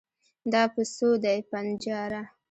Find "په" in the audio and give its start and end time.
0.73-0.81